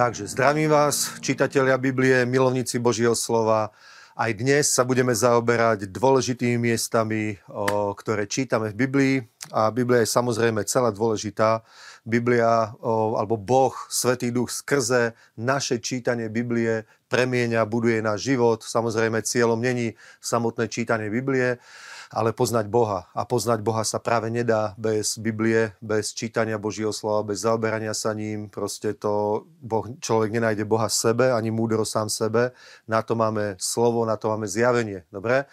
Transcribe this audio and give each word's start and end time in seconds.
Takže 0.00 0.32
zdravím 0.32 0.72
vás, 0.72 1.12
čitatelia 1.20 1.76
Biblie, 1.76 2.24
milovníci 2.24 2.80
Božieho 2.80 3.12
slova. 3.12 3.68
Aj 4.16 4.32
dnes 4.32 4.72
sa 4.72 4.80
budeme 4.80 5.12
zaoberať 5.12 5.92
dôležitými 5.92 6.56
miestami, 6.56 7.36
o, 7.44 7.92
ktoré 7.92 8.24
čítame 8.24 8.72
v 8.72 8.80
Biblii. 8.80 9.14
A 9.52 9.68
Biblia 9.68 10.00
je 10.00 10.08
samozrejme 10.08 10.64
celá 10.64 10.88
dôležitá. 10.88 11.60
Biblia 12.08 12.72
o, 12.80 13.12
alebo 13.20 13.36
Boh, 13.36 13.76
Svetý 13.92 14.32
Duch 14.32 14.48
skrze 14.48 15.12
naše 15.36 15.76
čítanie 15.84 16.32
Biblie 16.32 16.88
premieňa, 17.12 17.68
buduje 17.68 18.00
náš 18.00 18.24
život. 18.24 18.64
Samozrejme 18.64 19.20
cieľom 19.20 19.60
není 19.60 20.00
samotné 20.24 20.72
čítanie 20.72 21.12
Biblie, 21.12 21.60
ale 22.10 22.34
poznať 22.34 22.66
Boha. 22.66 23.06
A 23.14 23.22
poznať 23.22 23.62
Boha 23.62 23.86
sa 23.86 24.02
práve 24.02 24.28
nedá 24.34 24.74
bez 24.74 25.14
Biblie, 25.14 25.72
bez 25.78 26.10
čítania 26.10 26.58
Božieho 26.58 26.90
slova, 26.90 27.22
bez 27.22 27.46
zaoberania 27.46 27.94
sa 27.94 28.10
ním. 28.10 28.50
Proste 28.50 28.98
to 28.98 29.46
boh, 29.62 29.86
človek 30.02 30.34
nenájde 30.34 30.66
Boha 30.66 30.90
sebe, 30.90 31.30
ani 31.30 31.54
múdro 31.54 31.86
sám 31.86 32.10
sebe. 32.10 32.50
Na 32.90 33.06
to 33.06 33.14
máme 33.14 33.54
slovo, 33.62 34.02
na 34.02 34.18
to 34.18 34.26
máme 34.34 34.50
zjavenie. 34.50 35.06
Dobre? 35.14 35.46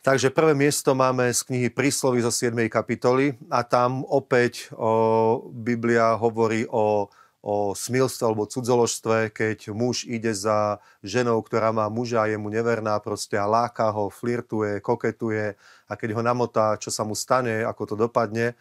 Takže 0.00 0.32
prvé 0.32 0.56
miesto 0.56 0.96
máme 0.96 1.28
z 1.28 1.44
knihy 1.44 1.68
Príslovy 1.68 2.24
zo 2.24 2.32
7. 2.32 2.56
kapitoly 2.72 3.36
a 3.52 3.60
tam 3.60 4.00
opäť 4.08 4.72
o, 4.72 5.44
Biblia 5.52 6.16
hovorí 6.16 6.64
o 6.72 7.12
o 7.40 7.72
smilstve 7.72 8.24
alebo 8.28 8.44
cudzoložstve, 8.44 9.32
keď 9.32 9.72
muž 9.72 10.04
ide 10.04 10.36
za 10.36 10.76
ženou, 11.00 11.40
ktorá 11.40 11.72
má 11.72 11.88
muža 11.88 12.24
a 12.24 12.28
je 12.28 12.36
mu 12.36 12.52
neverná 12.52 13.00
proste 13.00 13.40
a 13.40 13.48
láka 13.48 13.88
ho, 13.88 14.12
flirtuje, 14.12 14.84
koketuje 14.84 15.56
a 15.88 15.92
keď 15.96 16.20
ho 16.20 16.22
namotá, 16.22 16.76
čo 16.76 16.92
sa 16.92 17.00
mu 17.00 17.16
stane, 17.16 17.64
ako 17.64 17.82
to 17.88 17.94
dopadne. 17.96 18.52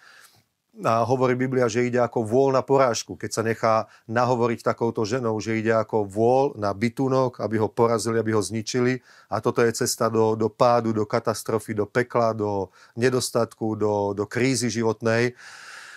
A 0.80 1.04
hovorí 1.04 1.36
Biblia, 1.36 1.68
že 1.68 1.84
ide 1.84 2.00
ako 2.00 2.24
vôľ 2.24 2.56
na 2.56 2.64
porážku, 2.64 3.20
keď 3.20 3.32
sa 3.36 3.44
nechá 3.44 3.76
nahovoriť 4.08 4.64
takouto 4.64 5.04
ženou, 5.04 5.36
že 5.44 5.60
ide 5.60 5.76
ako 5.76 6.08
vôľ 6.08 6.56
na 6.56 6.72
bytunok, 6.72 7.44
aby 7.44 7.60
ho 7.60 7.68
porazili, 7.68 8.16
aby 8.16 8.32
ho 8.32 8.40
zničili. 8.40 9.04
A 9.28 9.44
toto 9.44 9.60
je 9.60 9.76
cesta 9.76 10.08
do, 10.08 10.40
do 10.40 10.48
pádu, 10.48 10.96
do 10.96 11.04
katastrofy, 11.04 11.76
do 11.76 11.84
pekla, 11.84 12.32
do 12.32 12.72
nedostatku, 12.96 13.76
do, 13.76 14.16
do 14.16 14.24
krízy 14.24 14.72
životnej. 14.72 15.36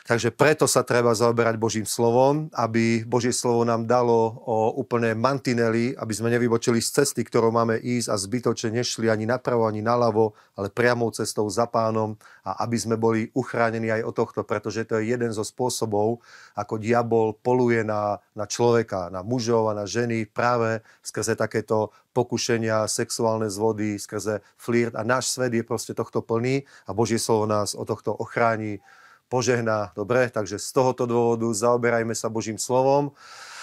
Takže 0.03 0.34
preto 0.34 0.67
sa 0.67 0.83
treba 0.83 1.14
zaoberať 1.14 1.62
Božím 1.62 1.86
slovom, 1.86 2.50
aby 2.58 3.06
Božie 3.06 3.31
slovo 3.31 3.62
nám 3.62 3.86
dalo 3.86 4.34
o 4.42 4.75
úplné 4.75 5.14
mantinely, 5.14 5.95
aby 5.95 6.11
sme 6.11 6.34
nevybočili 6.34 6.83
z 6.83 7.03
cesty, 7.03 7.22
ktorou 7.22 7.55
máme 7.55 7.78
ísť 7.78 8.11
a 8.11 8.19
zbytočne 8.19 8.83
nešli 8.83 9.06
ani 9.06 9.30
napravo, 9.30 9.62
ani 9.62 9.78
naľavo, 9.78 10.34
ale 10.58 10.75
priamou 10.75 11.14
cestou 11.14 11.47
za 11.47 11.70
pánom 11.70 12.19
a 12.42 12.67
aby 12.67 12.77
sme 12.83 12.98
boli 12.98 13.30
uchránení 13.30 13.95
aj 13.95 14.03
od 14.03 14.14
tohto, 14.19 14.41
pretože 14.42 14.83
to 14.91 14.98
je 14.98 15.14
jeden 15.14 15.30
zo 15.30 15.47
spôsobov, 15.47 16.19
ako 16.58 16.83
diabol 16.83 17.39
poluje 17.39 17.86
na, 17.86 18.19
na 18.34 18.50
človeka, 18.50 19.06
na 19.06 19.23
mužov 19.23 19.70
a 19.70 19.78
na 19.78 19.86
ženy 19.86 20.27
práve 20.27 20.83
skrze 21.06 21.39
takéto 21.39 21.95
pokušenia, 22.11 22.91
sexuálne 22.91 23.47
zvody, 23.47 24.03
skrze 24.03 24.42
flirt. 24.58 24.98
A 24.98 25.06
náš 25.06 25.30
svet 25.30 25.55
je 25.55 25.62
proste 25.62 25.95
tohto 25.95 26.27
plný 26.27 26.67
a 26.84 26.92
Božie 26.92 27.23
slovo 27.23 27.47
nás 27.47 27.78
od 27.78 27.86
tohto 27.86 28.11
ochráni 28.11 28.83
požehná. 29.33 29.97
Dobre, 29.97 30.28
takže 30.28 30.61
z 30.61 30.69
tohoto 30.77 31.08
dôvodu 31.08 31.48
zaoberajme 31.48 32.12
sa 32.12 32.28
Božím 32.28 32.61
slovom 32.61 33.16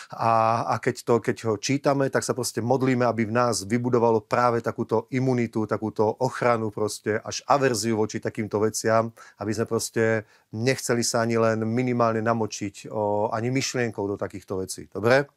a, 0.09 0.65
a 0.65 0.75
keď, 0.81 1.05
to, 1.05 1.13
keď 1.21 1.37
ho 1.45 1.55
čítame, 1.61 2.09
tak 2.09 2.25
sa 2.25 2.33
proste 2.33 2.65
modlíme, 2.65 3.05
aby 3.05 3.29
v 3.29 3.35
nás 3.37 3.61
vybudovalo 3.61 4.25
práve 4.25 4.57
takúto 4.57 5.05
imunitu, 5.13 5.69
takúto 5.69 6.09
ochranu, 6.25 6.73
proste 6.73 7.21
až 7.21 7.45
averziu 7.45 7.93
voči 7.93 8.17
takýmto 8.17 8.57
veciam, 8.57 9.13
aby 9.37 9.51
sme 9.53 9.69
proste 9.69 10.25
nechceli 10.49 11.05
sa 11.05 11.21
ani 11.21 11.37
len 11.37 11.61
minimálne 11.61 12.25
namočiť 12.25 12.89
o, 12.89 13.29
ani 13.29 13.53
myšlienkou 13.53 14.01
do 14.09 14.17
takýchto 14.17 14.65
vecí. 14.65 14.89
Dobre? 14.89 15.29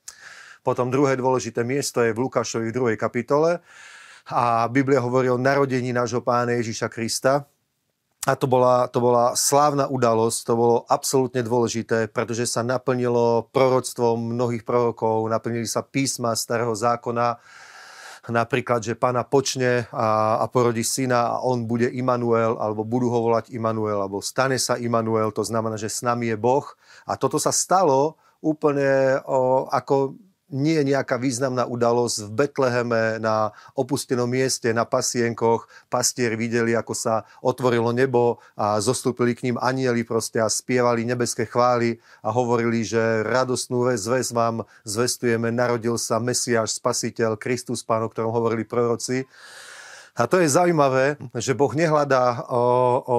Potom 0.65 0.89
druhé 0.89 1.21
dôležité 1.21 1.69
miesto 1.69 2.01
je 2.01 2.17
v 2.17 2.25
Lukášovi 2.25 2.73
2. 2.73 2.97
kapitole 2.97 3.61
a 4.33 4.65
Biblia 4.73 5.05
hovorí 5.05 5.29
o 5.29 5.37
narodení 5.37 5.93
nášho 5.93 6.25
pána 6.25 6.57
Ježíša 6.57 6.89
Krista 6.89 7.45
a 8.23 8.39
to 8.39 8.47
bola, 8.47 8.87
to 8.87 9.03
bola 9.03 9.35
slávna 9.35 9.91
udalosť, 9.91 10.39
to 10.47 10.55
bolo 10.55 10.77
absolútne 10.87 11.43
dôležité, 11.43 12.07
pretože 12.07 12.47
sa 12.47 12.63
naplnilo 12.63 13.51
proroctvom 13.51 14.15
mnohých 14.15 14.63
prorokov, 14.63 15.27
naplnili 15.27 15.67
sa 15.67 15.83
písma 15.83 16.39
starého 16.39 16.71
zákona, 16.71 17.43
napríklad, 18.31 18.79
že 18.79 18.95
pána 18.95 19.27
počne 19.27 19.91
a, 19.91 20.39
a 20.39 20.47
porodí 20.47 20.87
syna 20.87 21.35
a 21.35 21.43
on 21.43 21.67
bude 21.67 21.91
Immanuel, 21.91 22.55
alebo 22.63 22.87
budú 22.87 23.11
ho 23.11 23.27
volať 23.27 23.51
Immanuel, 23.51 23.99
alebo 23.99 24.23
stane 24.23 24.55
sa 24.63 24.79
Immanuel, 24.79 25.35
to 25.35 25.43
znamená, 25.43 25.75
že 25.75 25.91
s 25.91 26.07
nami 26.07 26.31
je 26.31 26.39
Boh. 26.39 26.63
A 27.11 27.19
toto 27.19 27.43
sa 27.43 27.51
stalo 27.51 28.15
úplne 28.39 29.19
o, 29.27 29.67
ako 29.67 30.15
nie 30.53 30.77
je 30.79 30.93
nejaká 30.93 31.17
významná 31.17 31.65
udalosť 31.65 32.29
v 32.29 32.31
Betleheme 32.45 33.03
na 33.19 33.57
opustenom 33.73 34.29
mieste, 34.29 34.69
na 34.77 34.85
pasienkoch. 34.85 35.67
Pastieri 35.89 36.37
videli, 36.37 36.77
ako 36.77 36.93
sa 36.93 37.25
otvorilo 37.41 37.91
nebo 37.91 38.39
a 38.53 38.77
zostúpili 38.79 39.33
k 39.33 39.51
ním 39.51 39.57
anieli 39.57 40.05
proste 40.05 40.39
a 40.39 40.53
spievali 40.53 41.09
nebeské 41.09 41.49
chvály 41.49 41.97
a 42.21 42.29
hovorili, 42.29 42.85
že 42.85 43.25
radostnú 43.25 43.89
zväz 43.97 44.37
vám 44.37 44.69
zvestujeme, 44.85 45.49
narodil 45.49 45.97
sa 45.97 46.21
Mesiáš, 46.21 46.77
Spasiteľ, 46.77 47.41
Kristus, 47.41 47.81
Pán, 47.81 48.05
o 48.05 48.13
ktorom 48.13 48.31
hovorili 48.31 48.69
proroci. 48.69 49.25
A 50.13 50.29
to 50.29 50.45
je 50.45 50.49
zaujímavé, 50.49 51.17
že 51.41 51.57
Boh 51.57 51.73
nehľadá 51.73 52.45
o, 52.53 52.65
o, 53.01 53.19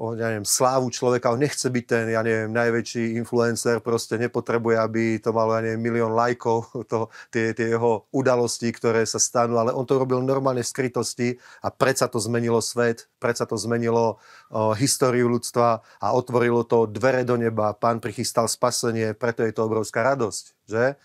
o 0.00 0.06
ja 0.16 0.32
neviem, 0.32 0.48
slávu 0.48 0.88
človeka, 0.88 1.36
on 1.36 1.44
nechce 1.44 1.68
byť 1.68 1.84
ten, 1.84 2.16
ja 2.16 2.24
neviem, 2.24 2.48
najväčší 2.48 3.12
influencer, 3.20 3.84
proste 3.84 4.16
nepotrebuje, 4.16 4.80
aby 4.80 5.02
to 5.20 5.36
malo, 5.36 5.52
ja 5.52 5.60
neviem, 5.60 5.84
milión 5.84 6.16
lajkov, 6.16 6.72
to, 6.90 7.12
tie, 7.28 7.52
tie 7.52 7.76
jeho 7.76 8.08
udalosti, 8.08 8.72
ktoré 8.72 9.04
sa 9.04 9.20
stanú, 9.20 9.60
ale 9.60 9.76
on 9.76 9.84
to 9.84 10.00
robil 10.00 10.24
normálne 10.24 10.64
v 10.64 10.72
skrytosti 10.72 11.36
a 11.60 11.68
predsa 11.68 12.08
to 12.08 12.16
zmenilo 12.16 12.64
svet, 12.64 13.12
predsa 13.20 13.44
to 13.44 13.60
zmenilo 13.60 14.16
o, 14.48 14.72
históriu 14.72 15.28
ľudstva 15.28 15.84
a 16.00 16.06
otvorilo 16.16 16.64
to 16.64 16.88
dvere 16.88 17.20
do 17.20 17.36
neba, 17.36 17.76
pán 17.76 18.00
prichystal 18.00 18.48
spasenie, 18.48 19.12
preto 19.12 19.44
je 19.44 19.52
to 19.52 19.68
obrovská 19.68 20.00
radosť, 20.16 20.44
že? 20.64 20.96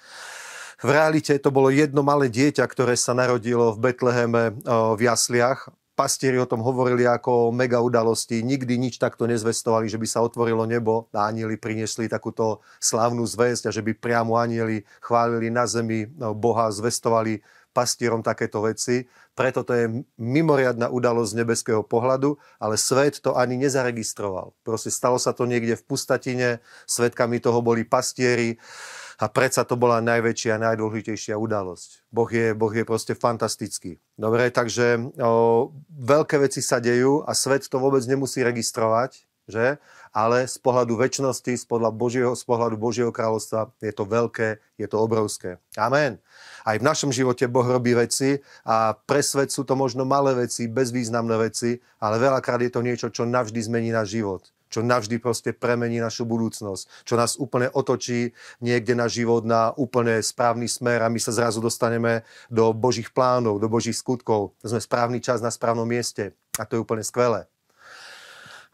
V 0.82 0.90
realite 0.92 1.40
to 1.40 1.50
bolo 1.56 1.72
jedno 1.72 2.04
malé 2.04 2.28
dieťa, 2.28 2.68
ktoré 2.68 3.00
sa 3.00 3.16
narodilo 3.16 3.72
v 3.76 3.92
Betleheme 3.92 4.60
v 4.68 5.00
jasliach. 5.00 5.72
Pastieri 5.96 6.36
o 6.36 6.44
tom 6.44 6.60
hovorili 6.60 7.08
ako 7.08 7.48
o 7.48 7.54
mega 7.56 7.80
udalosti. 7.80 8.44
Nikdy 8.44 8.76
nič 8.76 9.00
takto 9.00 9.24
nezvestovali, 9.32 9.88
že 9.88 9.96
by 9.96 10.04
sa 10.04 10.20
otvorilo 10.20 10.68
nebo 10.68 11.08
a 11.16 11.32
anieli 11.32 11.56
priniesli 11.56 12.12
takúto 12.12 12.60
slávnu 12.84 13.24
zväzť 13.24 13.72
a 13.72 13.76
že 13.76 13.80
by 13.80 13.96
priamo 13.96 14.36
anieli 14.36 14.84
chválili 15.00 15.48
na 15.48 15.64
zemi 15.64 16.04
Boha, 16.36 16.68
zvestovali 16.68 17.40
pastierom 17.72 18.20
takéto 18.20 18.60
veci. 18.64 19.08
Preto 19.36 19.64
to 19.64 19.72
je 19.72 20.04
mimoriadná 20.20 20.92
udalosť 20.92 21.32
z 21.32 21.40
nebeského 21.44 21.84
pohľadu, 21.84 22.40
ale 22.60 22.76
svet 22.76 23.24
to 23.24 23.36
ani 23.36 23.56
nezaregistroval. 23.60 24.52
Proste 24.68 24.92
stalo 24.92 25.16
sa 25.16 25.32
to 25.32 25.48
niekde 25.48 25.80
v 25.80 25.84
pustatine, 25.88 26.48
svetkami 26.88 27.40
toho 27.40 27.64
boli 27.64 27.88
pastieri 27.88 28.60
a 29.16 29.26
predsa 29.32 29.64
to 29.64 29.80
bola 29.80 30.04
najväčšia 30.04 30.60
najdôležitejšia 30.60 31.36
udalosť. 31.40 32.08
Boh 32.12 32.30
je, 32.32 32.52
boh 32.52 32.72
je 32.72 32.84
proste 32.84 33.14
fantastický. 33.16 34.00
Dobre, 34.16 34.52
takže 34.52 35.12
o, 35.20 35.72
veľké 35.92 36.40
veci 36.40 36.60
sa 36.60 36.84
dejú 36.84 37.24
a 37.24 37.32
svet 37.32 37.68
to 37.68 37.78
vôbec 37.80 38.04
nemusí 38.08 38.44
registrovať, 38.44 39.28
že? 39.46 39.78
Ale 40.16 40.50
z 40.50 40.58
pohľadu 40.60 40.98
väčšnosti, 40.98 41.54
z, 41.54 41.66
Božieho, 41.94 42.34
z 42.34 42.44
pohľadu 42.46 42.76
Božieho 42.80 43.12
kráľovstva 43.14 43.74
je 43.82 43.94
to 43.94 44.04
veľké, 44.06 44.58
je 44.78 44.88
to 44.90 44.98
obrovské. 44.98 45.62
Amen. 45.78 46.18
Aj 46.66 46.76
v 46.78 46.88
našom 46.88 47.14
živote 47.14 47.46
Boh 47.46 47.66
robí 47.66 47.94
veci 47.94 48.42
a 48.66 48.98
pre 48.98 49.22
svet 49.22 49.54
sú 49.54 49.68
to 49.68 49.78
možno 49.78 50.08
malé 50.08 50.48
veci, 50.48 50.66
bezvýznamné 50.66 51.36
veci, 51.38 51.78
ale 52.02 52.18
veľakrát 52.18 52.62
je 52.64 52.72
to 52.74 52.82
niečo, 52.82 53.08
čo 53.14 53.28
navždy 53.28 53.60
zmení 53.62 53.90
náš 53.94 54.18
život 54.18 54.56
čo 54.76 54.84
navždy 54.84 55.24
proste 55.24 55.56
premení 55.56 56.04
našu 56.04 56.28
budúcnosť, 56.28 57.08
čo 57.08 57.16
nás 57.16 57.40
úplne 57.40 57.72
otočí 57.72 58.36
niekde 58.60 58.92
na 58.92 59.08
život 59.08 59.48
na 59.48 59.72
úplne 59.80 60.20
správny 60.20 60.68
smer 60.68 61.00
a 61.00 61.08
my 61.08 61.16
sa 61.16 61.32
zrazu 61.32 61.64
dostaneme 61.64 62.28
do 62.52 62.76
Božích 62.76 63.08
plánov, 63.08 63.64
do 63.64 63.72
Božích 63.72 63.96
skutkov. 63.96 64.52
To 64.60 64.68
sme 64.68 64.84
správny 64.84 65.24
čas 65.24 65.40
na 65.40 65.48
správnom 65.48 65.88
mieste 65.88 66.36
a 66.60 66.68
to 66.68 66.76
je 66.76 66.84
úplne 66.84 67.08
skvelé. 67.08 67.48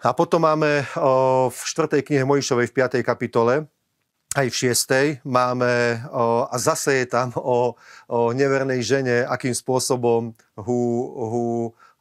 A 0.01 0.17
potom 0.17 0.41
máme 0.41 0.81
v 1.53 1.59
4. 1.61 2.01
knihe 2.01 2.25
Mojišovej 2.25 2.73
v 2.73 2.73
5. 2.73 3.05
kapitole, 3.05 3.69
aj 4.33 4.47
v 4.49 4.55
6. 4.73 5.21
máme, 5.21 6.01
a 6.49 6.55
zase 6.57 7.05
je 7.05 7.05
tam 7.05 7.29
o, 7.37 7.77
o 8.09 8.33
nevernej 8.33 8.81
žene, 8.81 9.21
akým 9.29 9.53
spôsobom 9.53 10.33
hu, 10.57 10.81
hu 11.05 11.45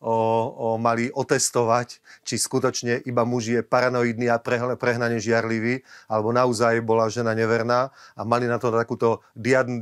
o, 0.00 0.16
o, 0.50 0.66
mali 0.80 1.12
otestovať, 1.12 2.00
či 2.24 2.40
skutočne 2.40 3.04
iba 3.04 3.22
muž 3.28 3.52
je 3.52 3.60
paranoidný 3.60 4.32
a 4.32 4.40
prehnane 4.76 5.20
žiarlivý, 5.20 5.84
alebo 6.08 6.32
naozaj 6.32 6.80
bola 6.80 7.12
žena 7.12 7.36
neverná 7.36 7.92
a 8.16 8.20
mali 8.24 8.48
na 8.48 8.56
to 8.56 8.72
takúto 8.72 9.20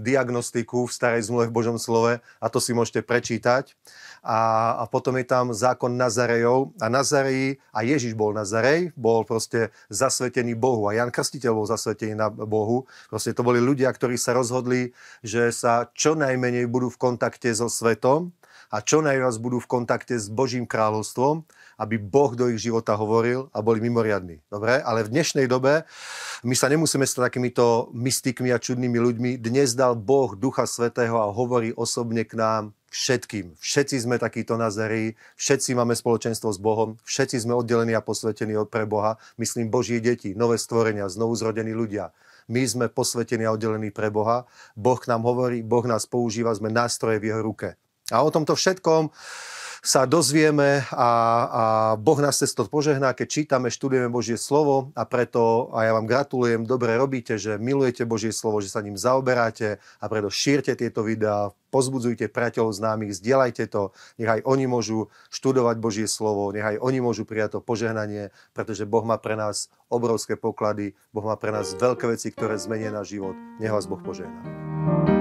diagnostiku 0.03 0.91
v 0.91 0.95
starej 0.95 1.31
zmluve 1.31 1.49
v 1.49 1.57
Božom 1.57 1.79
slove 1.79 2.19
a 2.19 2.47
to 2.51 2.59
si 2.59 2.75
môžete 2.75 3.07
prečítať. 3.07 3.73
a, 4.23 4.75
a 4.83 4.85
potom 4.91 5.15
je 5.17 5.27
tam 5.27 5.55
zákon 5.55 5.95
Nazarejov 5.95 6.75
a 6.83 6.91
Nazarej, 6.91 7.63
a 7.71 7.87
Ježiš 7.87 8.19
bol 8.19 8.35
Nazarej, 8.35 8.91
bol 8.99 9.23
proste 9.23 9.71
zasvetený 9.89 10.59
Bohu 10.59 10.91
a 10.91 10.99
Jan 10.99 11.15
Krstiteľ 11.15 11.53
bol 11.55 11.67
zasvetený 11.71 12.19
na 12.19 12.29
Bohu. 12.29 12.91
Proste 13.07 13.31
to 13.31 13.47
boli 13.47 13.63
ľudia, 13.63 13.89
ktorí 13.95 14.19
sa 14.19 14.35
rozhodli, 14.35 14.91
že 15.23 15.55
sa 15.55 15.87
čo 15.95 16.19
najmenej 16.19 16.67
budú 16.67 16.91
v 16.91 16.99
kontakte 16.99 17.51
so 17.55 17.71
svetom 17.71 18.35
a 18.69 18.85
čo 18.85 19.01
najviac 19.01 19.35
budú 19.41 19.59
v 19.61 19.71
kontakte 19.71 20.15
s 20.17 20.29
Božím 20.29 20.69
kráľovstvom 20.69 21.45
aby 21.79 21.95
Boh 21.97 22.35
do 22.35 22.51
ich 22.51 22.59
života 22.59 22.99
hovoril 22.99 23.47
a 23.55 23.63
boli 23.63 23.79
mimoriadní. 23.79 24.43
Dobre? 24.51 24.83
Ale 24.83 25.07
v 25.07 25.15
dnešnej 25.15 25.47
dobe 25.47 25.87
my 26.43 26.55
sa 26.59 26.67
nemusíme 26.67 27.07
stať 27.07 27.31
takýmito 27.31 27.95
mystikmi 27.95 28.51
a 28.51 28.59
čudnými 28.59 28.99
ľuďmi. 28.99 29.31
Dnes 29.39 29.79
dal 29.79 29.95
Boh 29.95 30.35
Ducha 30.35 30.67
Svetého 30.67 31.23
a 31.23 31.31
hovorí 31.31 31.71
osobne 31.71 32.27
k 32.27 32.35
nám 32.35 32.75
všetkým. 32.91 33.55
Všetci 33.63 33.97
sme 34.03 34.19
takíto 34.19 34.59
nazerí, 34.59 35.15
všetci 35.39 35.79
máme 35.79 35.95
spoločenstvo 35.95 36.51
s 36.51 36.59
Bohom, 36.59 36.99
všetci 37.07 37.47
sme 37.47 37.55
oddelení 37.55 37.95
a 37.95 38.03
posvetení 38.03 38.59
od 38.59 38.67
pre 38.67 38.89
Boha. 38.89 39.21
Myslím 39.39 39.71
Boží 39.71 40.03
deti, 40.03 40.35
nové 40.35 40.59
stvorenia, 40.59 41.07
znovu 41.07 41.39
zrodení 41.39 41.71
ľudia. 41.71 42.11
My 42.49 42.65
sme 42.65 42.89
posvetení 42.89 43.45
a 43.45 43.55
oddelení 43.55 43.93
pre 43.93 44.09
Boha. 44.09 44.49
Boh 44.73 44.99
nám 45.05 45.23
hovorí, 45.23 45.61
Boh 45.61 45.85
nás 45.85 46.09
používa, 46.09 46.51
sme 46.57 46.73
nástroje 46.73 47.21
v 47.21 47.29
jeho 47.31 47.45
ruke. 47.45 47.77
A 48.09 48.25
o 48.25 48.33
tomto 48.33 48.57
všetkom 48.57 49.13
sa 49.79 50.11
dozvieme 50.11 50.83
a, 50.91 51.11
a 51.47 51.65
Boh 51.95 52.19
nás 52.19 52.39
cez 52.39 52.51
to 52.51 52.67
požehná, 52.67 53.15
keď 53.15 53.29
čítame, 53.31 53.71
študujeme 53.71 54.11
Božie 54.11 54.35
slovo 54.35 54.91
a 54.99 55.07
preto, 55.07 55.71
a 55.71 55.87
ja 55.87 55.95
vám 55.95 56.11
gratulujem, 56.11 56.67
dobre 56.67 56.99
robíte, 56.99 57.39
že 57.39 57.63
milujete 57.63 58.03
Božie 58.03 58.35
slovo, 58.35 58.59
že 58.59 58.75
sa 58.75 58.83
ním 58.83 58.99
zaoberáte 58.99 59.79
a 60.03 60.05
preto 60.11 60.29
šírte 60.35 60.75
tieto 60.75 61.07
videá, 61.07 61.55
pozbudzujte 61.71 62.27
priateľov 62.27 62.75
známych, 62.75 63.17
zdieľajte 63.17 63.65
to, 63.71 63.95
nech 64.19 64.29
aj 64.29 64.41
oni 64.43 64.67
môžu 64.67 65.15
študovať 65.31 65.77
Božie 65.79 66.09
slovo, 66.11 66.51
nech 66.51 66.67
aj 66.67 66.77
oni 66.83 66.99
môžu 66.99 67.23
prijať 67.23 67.59
to 67.59 67.61
požehnanie, 67.63 68.35
pretože 68.53 68.83
Boh 68.83 69.07
má 69.07 69.15
pre 69.15 69.39
nás 69.39 69.71
obrovské 69.87 70.35
poklady, 70.35 70.99
Boh 71.15 71.23
má 71.23 71.39
pre 71.39 71.55
nás 71.55 71.79
veľké 71.79 72.19
veci, 72.19 72.35
ktoré 72.35 72.59
zmenia 72.59 72.91
náš 72.91 73.15
život. 73.15 73.39
Nech 73.63 73.71
vás 73.71 73.87
Boh 73.87 74.01
požehná. 74.03 75.18